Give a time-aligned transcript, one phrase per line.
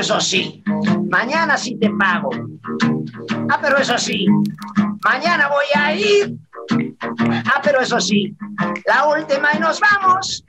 [0.00, 0.64] Eso sí,
[1.10, 2.30] mañana sí te pago.
[3.50, 4.26] Ah, pero eso sí,
[5.04, 6.38] mañana voy a ir.
[7.44, 8.34] Ah, pero eso sí,
[8.86, 10.42] la última y nos vamos.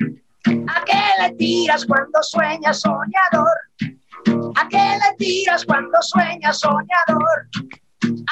[0.47, 4.55] ¿A qué le tiras cuando sueñas soñador?
[4.55, 7.49] ¿A qué le tiras cuando sueñas soñador?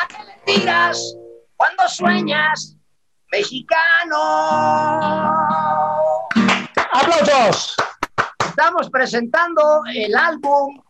[0.01, 1.17] ¿A qué le tiras
[1.57, 2.77] cuando sueñas
[3.29, 4.15] mexicano?
[6.93, 7.75] ¡Aplausos!
[8.39, 10.81] Estamos presentando el álbum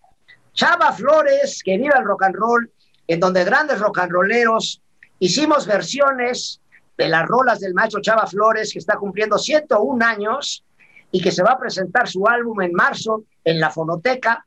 [0.59, 2.69] Chava Flores, que viva el rock and roll,
[3.07, 4.81] en donde grandes rock and rolleros
[5.19, 6.59] hicimos versiones
[6.97, 10.65] de las rolas del maestro Chava Flores, que está cumpliendo 101 años
[11.13, 14.45] y que se va a presentar su álbum en marzo en la fonoteca,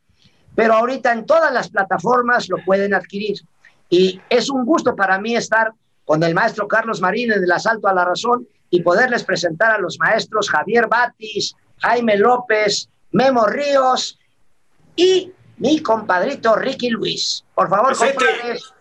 [0.53, 3.39] pero ahorita en todas las plataformas lo pueden adquirir.
[3.89, 5.71] Y es un gusto para mí estar
[6.05, 9.79] con el maestro Carlos Marín en el Asalto a la Razón y poderles presentar a
[9.79, 14.19] los maestros Javier Batis, Jaime López, Memo Ríos
[14.95, 17.43] y mi compadrito Ricky Luis.
[17.55, 18.73] Por favor, compadres.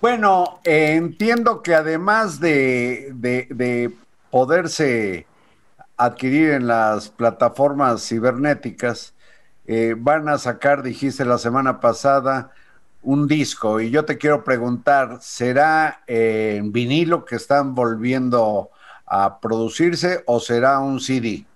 [0.00, 3.94] Bueno, eh, entiendo que además de, de
[4.30, 5.26] poderse
[5.96, 9.14] adquirir en las plataformas cibernéticas,
[9.66, 12.50] eh, van a sacar, dijiste la semana pasada,
[13.02, 13.80] un disco.
[13.80, 18.70] Y yo te quiero preguntar, ¿será en vinilo que están volviendo
[19.06, 21.46] a producirse o será un CD?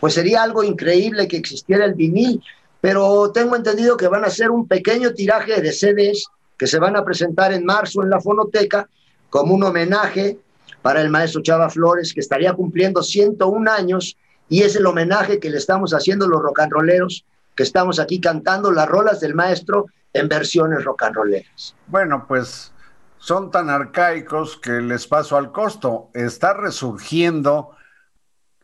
[0.00, 2.42] Pues sería algo increíble que existiera el vinil,
[2.80, 6.96] pero tengo entendido que van a hacer un pequeño tiraje de CDs que se van
[6.96, 8.88] a presentar en marzo en la fonoteca
[9.30, 10.38] como un homenaje
[10.82, 14.16] para el maestro Chava Flores, que estaría cumpliendo 101 años,
[14.48, 18.20] y es el homenaje que le estamos haciendo los rock and rolleros, que estamos aquí
[18.20, 21.74] cantando las rolas del maestro en versiones rock and rolleras.
[21.88, 22.72] Bueno, pues
[23.18, 26.10] son tan arcaicos que les paso al costo.
[26.14, 27.70] Está resurgiendo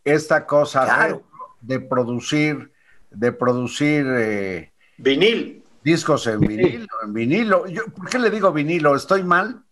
[0.04, 1.20] esta cosa
[1.60, 2.72] de producir,
[3.10, 5.64] de producir eh, vinil.
[5.82, 7.64] Discos en vinilo, en vinilo.
[7.96, 8.94] ¿Por qué le digo vinilo?
[8.94, 9.62] ¿Estoy mal?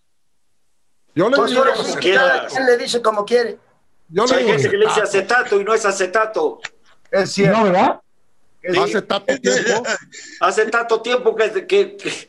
[1.14, 3.58] Yo le pues digo como le dice como quiere.
[4.08, 6.60] Yo le Hay gente que le dice acetato y no es acetato.
[7.10, 7.58] Es cierto.
[7.58, 8.00] ¿No, verdad?
[8.82, 9.82] Hace tanto tiempo.
[10.40, 12.28] Hace tanto tiempo que, que, que,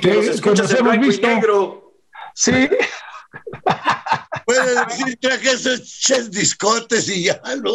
[0.00, 1.26] que nos escuchas en blanco visto.
[1.26, 1.92] y negro.
[2.34, 2.68] Sí.
[4.46, 7.72] Puede decir que esos discotes y ya, ¿no?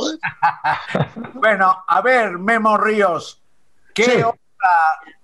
[1.34, 3.44] bueno, a ver, Memo Ríos,
[3.94, 4.40] ¿qué otra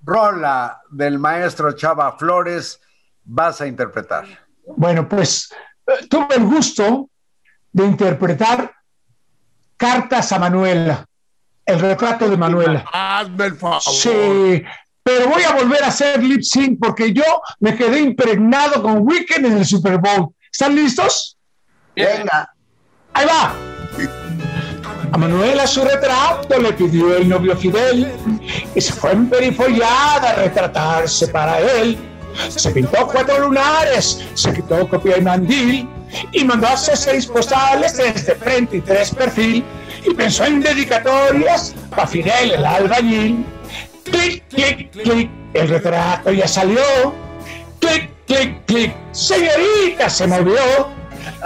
[0.04, 2.82] rola del maestro Chava Flores
[3.24, 4.26] vas a interpretar?
[4.76, 5.50] Bueno, pues
[5.88, 7.10] eh, tuve el gusto
[7.72, 8.76] de interpretar
[9.78, 11.06] Cartas a Manuela,
[11.66, 12.84] el retrato de Manuela.
[12.92, 13.82] Hazme el favor.
[13.82, 14.64] Sí,
[15.02, 17.24] pero voy a volver a hacer lip sync porque yo
[17.62, 20.36] me quedé impregnado con Weekend en el Super Bowl.
[20.52, 21.37] ¿Están listos?
[22.06, 22.54] Venga.
[23.14, 23.54] Ahí va.
[25.12, 28.12] A Manuela su retrato le pidió el novio Fidel
[28.76, 31.98] y se fue en perifollada a retratarse para él
[32.50, 35.90] se pintó cuatro lunares, se quitó copia y mandil
[36.32, 39.64] y mandó hacer seis postales, tres de frente y tres perfil
[40.06, 43.46] y pensó en dedicatorias para Fidel el albañil.
[44.04, 47.14] Clic, clic, clic, el retrato ya salió.
[47.80, 50.96] Clic, clic, clic, señorita se movió.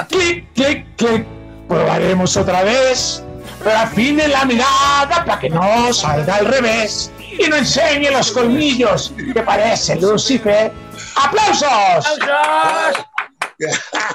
[0.09, 1.25] Clic, clic, clic,
[1.67, 3.23] probaremos otra vez.
[3.63, 9.13] Pero afine la mirada para que no salga al revés y no enseñe los colmillos
[9.33, 10.71] que parece Lucifer.
[11.15, 12.19] ¡Aplausos!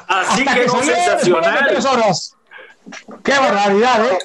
[0.09, 1.87] Así que sensacional.
[1.87, 2.35] Horas.
[3.23, 4.19] ¡Qué barbaridad, eh!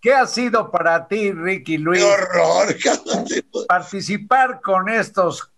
[0.00, 2.02] ¿Qué ha sido para ti, Ricky Luis?
[2.02, 2.76] ¡Qué horror!
[3.68, 5.50] Participar con estos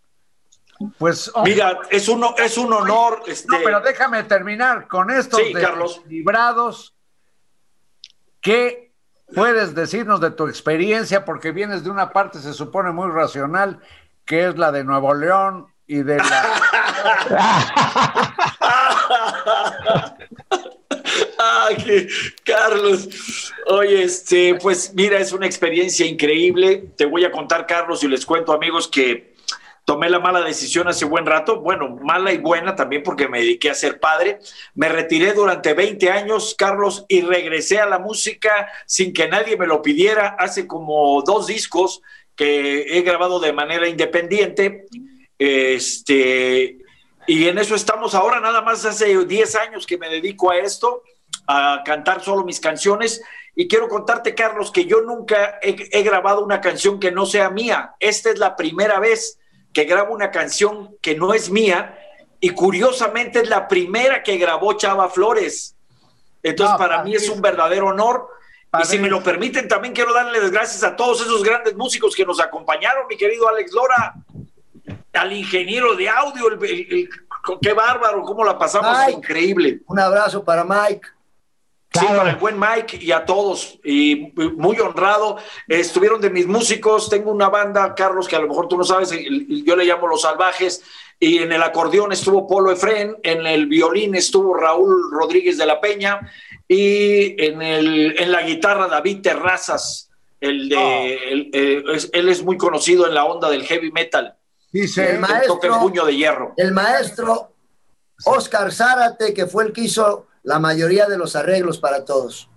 [0.99, 3.23] pues mira, es un, es un honor.
[3.27, 3.49] Este...
[3.49, 5.55] No, pero déjame terminar con estos sí,
[6.09, 6.95] librados
[8.41, 8.93] que
[9.35, 13.81] puedes decirnos de tu experiencia, porque vienes de una parte, se supone, muy racional,
[14.25, 16.59] que es la de Nuevo León y de la...
[21.39, 22.09] Ay,
[22.45, 26.91] Carlos, oye, este, pues mira, es una experiencia increíble.
[26.97, 29.32] Te voy a contar, Carlos, y les cuento, amigos, que
[29.85, 33.71] tomé la mala decisión hace buen rato, bueno, mala y buena también porque me dediqué
[33.71, 34.39] a ser padre.
[34.75, 39.67] Me retiré durante 20 años, Carlos, y regresé a la música sin que nadie me
[39.67, 40.37] lo pidiera.
[40.39, 42.01] Hace como dos discos
[42.37, 44.87] que he grabado de manera independiente.
[45.39, 46.79] Este,
[47.27, 51.03] y en eso estamos ahora, nada más hace 10 años que me dedico a esto,
[51.49, 53.21] a cantar solo mis canciones.
[53.57, 57.51] Y quiero contarte, Carlos, que yo nunca he, he grabado una canción que no sea
[57.51, 57.97] mía.
[57.99, 59.41] Esta es la primera vez
[59.73, 61.99] que grabo una canción que no es mía
[62.41, 65.77] y curiosamente es la primera que grabó Chava Flores.
[66.43, 68.29] Entonces, para mí es un verdadero honor
[68.81, 72.17] Y si me lo permiten, también quiero darle las gracias a todos esos grandes músicos
[72.17, 74.15] que nos acompañaron, mi querido Alex Lora,
[75.13, 77.09] al ingeniero de audio, el,
[77.61, 79.81] qué bárbaro, cómo la pasamos, increíble.
[79.87, 81.07] Un abrazo para Mike.
[81.93, 85.37] Sí, para el buen Mike y a todos, y muy honrado.
[85.69, 89.11] Estuvieron de mis músicos, tengo una banda, Carlos, que a lo mejor tú no sabes,
[89.11, 90.83] yo le llamo Los Salvajes,
[91.21, 95.81] y en el acordeón estuvo Polo Efren, en el violín estuvo Raúl Rodríguez de la
[95.81, 96.33] Peña,
[96.67, 100.11] y en, el, en la guitarra David Terrazas,
[100.41, 100.81] el de, oh.
[100.83, 104.35] eh, él es muy conocido en la onda del heavy metal.
[104.73, 106.55] Dice el, maestro, el puño de hierro.
[106.57, 107.53] El maestro
[108.25, 112.49] Oscar Zárate, que fue el que hizo la mayoría de los arreglos para todos.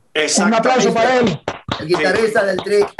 [0.46, 1.40] Un aplauso para él.
[1.80, 2.94] El guitarrista del trick.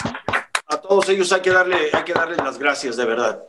[0.68, 3.44] A todos ellos hay que darle, hay que darles las gracias, de verdad.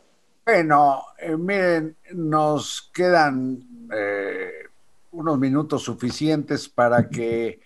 [0.44, 4.52] Bueno, eh, miren, nos quedan eh,
[5.10, 7.60] unos minutos suficientes para que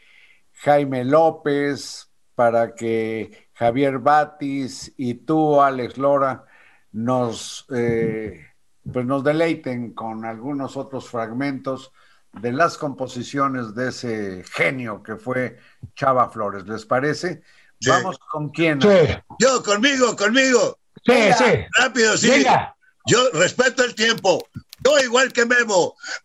[0.52, 6.46] Jaime López, para que Javier Batis y tú, Alex Lora,
[6.92, 8.46] nos, eh,
[8.90, 11.92] pues nos deleiten con algunos otros fragmentos
[12.32, 15.58] de las composiciones de ese genio que fue
[15.94, 16.66] Chava Flores.
[16.66, 17.42] ¿Les parece?
[17.86, 18.78] Vamos con quién.
[19.38, 20.78] Yo, conmigo, conmigo.
[21.04, 21.66] Sí, sí.
[21.78, 22.44] Rápido, sí.
[23.06, 24.46] Yo respeto el tiempo.
[24.84, 25.94] Yo igual que Memo.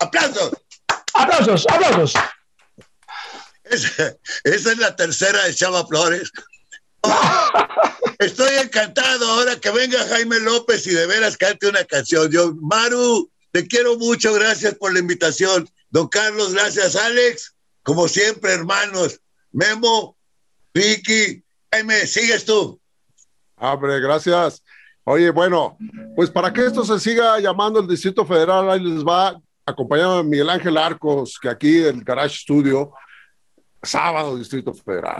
[0.00, 0.52] Aplausos.
[1.14, 2.14] Aplausos, aplausos.
[3.64, 6.32] Esa, esa es la tercera de Chava Flores.
[8.20, 12.30] Estoy encantado ahora que venga Jaime López y de veras cante una canción.
[12.30, 15.66] Yo, Maru, te quiero mucho, gracias por la invitación.
[15.88, 17.54] Don Carlos, gracias, Alex.
[17.82, 19.18] Como siempre, hermanos.
[19.52, 20.18] Memo,
[20.74, 22.78] Vicky, Jaime, sigues tú.
[23.56, 24.62] Hombre, gracias.
[25.04, 25.78] Oye, bueno,
[26.14, 30.24] pues para que esto se siga llamando el Distrito Federal, ahí les va acompañado de
[30.24, 32.92] Miguel Ángel Arcos, que aquí el Garage Studio,
[33.82, 35.16] sábado Distrito Federal.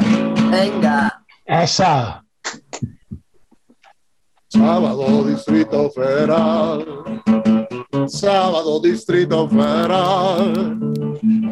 [0.50, 1.24] Venga.
[1.46, 2.22] Esa.
[4.52, 6.84] Sábado Distrito Federal.
[8.08, 10.76] Sábado Distrito Federal.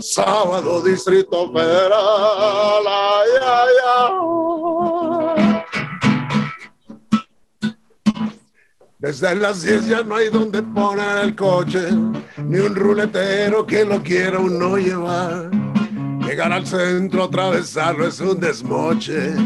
[0.00, 2.82] Sábado Distrito Federal.
[2.88, 5.62] Ay, ay, ay.
[8.98, 11.92] Desde las 10 ya no hay donde poner el coche,
[12.36, 15.52] ni un ruletero que lo quiera uno llevar.
[16.26, 19.36] Llegar al centro, atravesarlo es un desmoche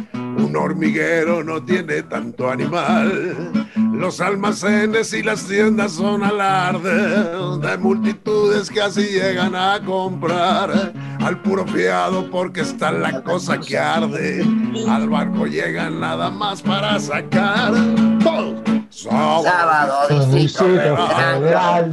[0.43, 3.67] un hormiguero no tiene tanto animal.
[3.93, 10.93] Los almacenes y las tiendas son alarde de multitudes que así llegan a comprar.
[11.21, 14.45] Al puro fiado porque está la cosa que arde.
[14.89, 17.73] Al barco llegan nada más para sacar.
[18.91, 19.45] Sábado,
[20.49, 21.93] Sábado Federal.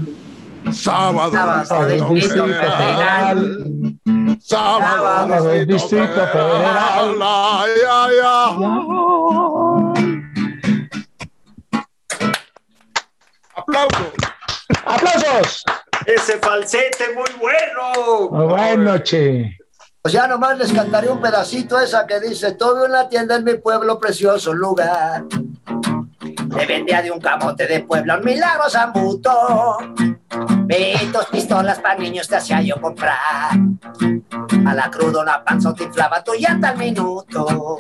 [0.74, 3.66] Sábado, Sábado Distrito Federal.
[4.42, 7.16] Sábado, Distrito Federal.
[13.56, 14.14] Aplausos.
[14.86, 15.64] Aplausos.
[16.06, 18.30] Ese falsete muy bueno.
[18.32, 19.58] Muy bueno, che.
[20.02, 23.44] Pues ya nomás les cantaré un pedacito esa que dice, todo en la tienda en
[23.44, 25.26] mi pueblo, precioso lugar.
[26.56, 29.78] Le vendía de un camote de pueblo un milagro zambuto.
[30.70, 33.18] Betos, pistolas para niños te hacía yo comprar.
[34.68, 37.80] A la crudo una panza te inflaba tu llanta al minuto.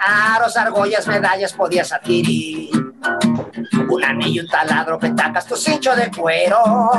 [0.00, 2.72] Aros, argollas, medallas podías adquirir.
[3.88, 6.90] Un anillo, un taladro, petacas, tu cincho de cuero.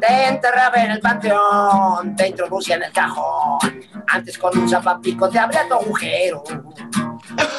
[0.00, 3.58] Te enterraba en el panteón, te introducía en el cajón.
[4.08, 6.42] Antes con un zapapico te abría tu agujero.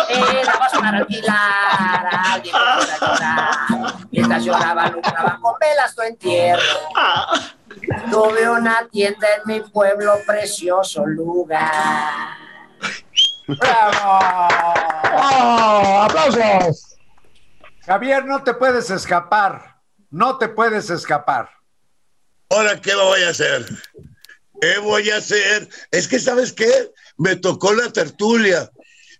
[0.09, 3.93] Era para alquilar a alguien para llorar.
[4.11, 6.61] Mientras lloraba, lucraba con velas tu entierro.
[8.09, 12.37] Tuve una tienda en mi pueblo, precioso lugar.
[13.47, 14.47] ¡Bravo!
[15.15, 16.97] ¡Oh, ¡Aplausos!
[17.85, 19.77] Javier, no te puedes escapar.
[20.09, 21.49] No te puedes escapar.
[22.49, 23.65] Ahora, ¿qué voy a hacer?
[24.61, 25.67] ¿Qué voy a hacer?
[25.91, 26.91] Es que, ¿sabes qué?
[27.17, 28.69] Me tocó la tertulia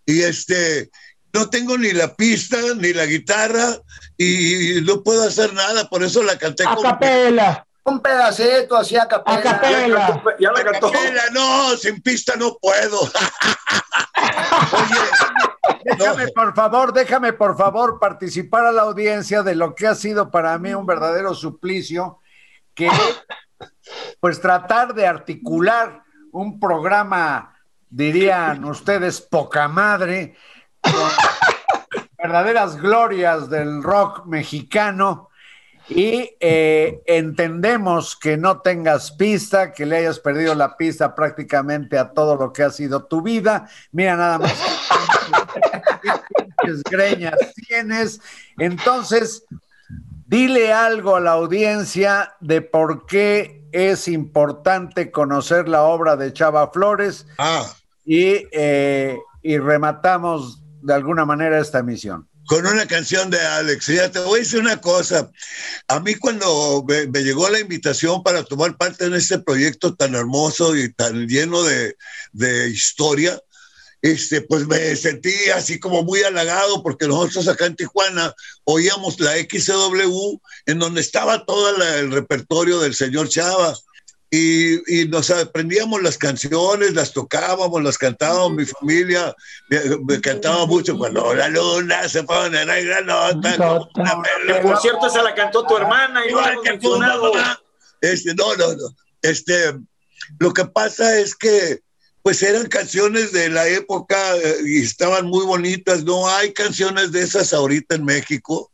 [0.08, 0.90] y este,
[1.34, 3.78] no tengo ni la pista, ni la guitarra
[4.18, 6.64] y no puedo hacer nada, por eso la canté.
[6.66, 7.64] A capela.
[7.84, 9.38] Un pedacito así a capela.
[9.38, 10.24] A capela.
[10.40, 10.92] Ya la cantó.
[10.92, 13.00] Capela, no, sin pista no puedo.
[14.72, 14.96] Oye,
[15.84, 20.32] déjame por favor, déjame por favor participar a la audiencia de lo que ha sido
[20.32, 22.20] para mí un verdadero suplicio,
[22.74, 22.90] que
[24.20, 27.57] pues tratar de articular un programa,
[27.90, 30.36] dirían ustedes, poca madre,
[30.82, 30.94] con
[32.18, 35.30] verdaderas glorias del rock mexicano
[35.90, 42.12] Y eh, entendemos que no tengas pista, que le hayas perdido la pista prácticamente a
[42.12, 43.70] todo lo que ha sido tu vida.
[43.94, 44.54] Mira nada más
[46.62, 47.36] qué greñas
[47.68, 48.20] tienes.
[48.58, 49.46] Entonces,
[50.26, 56.72] dile algo a la audiencia de por qué es importante conocer la obra de Chava
[56.72, 57.66] Flores Ah,
[58.06, 62.28] y, eh, y rematamos de alguna manera esta emisión.
[62.50, 63.88] con una canción de Alex.
[63.88, 65.30] Ya te voy a decir una cosa.
[65.90, 70.16] A mí cuando me, me llegó la invitación para tomar parte en este proyecto tan
[70.16, 71.98] hermoso y tan lleno de,
[72.32, 73.38] de historia,
[74.02, 79.34] este, pues me sentí así como muy halagado porque nosotros acá en Tijuana oíamos la
[79.38, 83.74] XW en donde estaba todo la- el repertorio del señor Chava.
[84.30, 89.34] Y, y nos aprendíamos las canciones, las tocábamos, las cantábamos, mi familia
[89.70, 92.66] me, me cantaba mucho cuando la luna se pone
[93.06, 94.62] nota, como una Que perla.
[94.64, 97.02] por cierto, esa la cantó tu hermana y no la Igual que tu.
[98.02, 98.96] Este, no, no, no.
[99.22, 99.74] Este,
[100.40, 101.80] lo que pasa es que,
[102.28, 106.04] pues eran canciones de la época eh, y estaban muy bonitas.
[106.04, 108.70] No hay canciones de esas ahorita en México.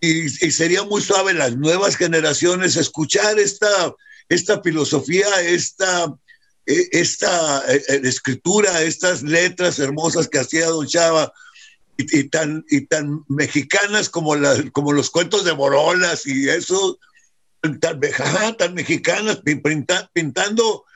[0.00, 3.94] Y, y sería muy suave las nuevas generaciones escuchar esta,
[4.30, 6.14] esta filosofía, esta,
[6.64, 11.30] eh, esta eh, eh, escritura, estas letras hermosas que hacía Don Chava
[11.98, 16.98] y, y tan, y tan mexicanas como, las como los cuentos de Borolas y eso,
[17.82, 20.86] tan, ajá, tan mexicanas, pin- pinta- pintando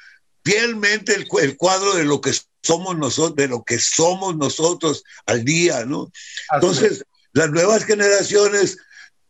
[0.44, 2.32] fielmente el, el cuadro de lo que
[2.62, 6.11] somos nosotros, de lo que somos nosotros al día, ¿no?
[6.54, 8.76] Entonces, las nuevas generaciones,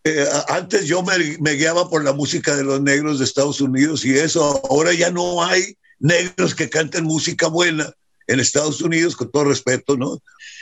[0.04, 4.04] eh, antes yo me, me guiaba por la música de los negros de Estados Unidos
[4.04, 7.92] y eso, ahora ya no hay negros que canten música buena
[8.26, 10.18] en Estados Unidos, con todo respeto, ¿no?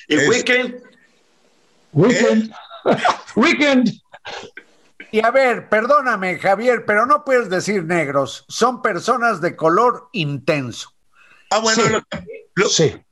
[0.09, 0.77] Y Es- Weekend,
[1.93, 2.53] Weekend.
[3.37, 4.01] Weekend.
[5.13, 10.93] Y a ver, perdóname, Javier, pero no puedes decir negros, son personas de color intenso.
[11.51, 11.91] Ah, bueno, Sí.
[11.91, 12.03] lo-
[12.55, 13.05] lo- Sí.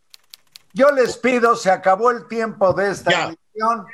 [0.75, 3.25] Yo les pido, se acabó el tiempo de esta Ya.
[3.25, 3.87] emisión,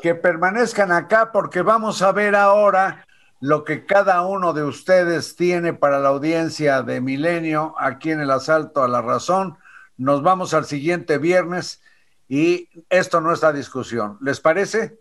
[0.00, 3.06] que permanezcan acá porque vamos a ver ahora
[3.40, 8.30] lo que cada uno de ustedes tiene para la audiencia de Milenio aquí en el
[8.30, 9.58] Asalto a la Razón.
[9.96, 11.82] Nos vamos al siguiente viernes
[12.28, 14.18] y esto no está a discusión.
[14.20, 15.00] ¿Les parece?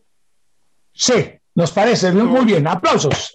[1.00, 2.68] Sí, nos parece muy bien.
[2.68, 3.32] Aplausos.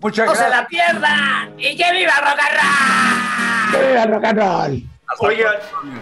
[0.00, 0.50] Muchas ¡No se gracias.
[0.50, 1.54] la pierdan!
[1.58, 3.70] ¡Y que viva Rock and Roll!
[3.80, 4.82] ¡Que viva rock and roll!
[5.08, 6.00] Hasta oigan, pronto.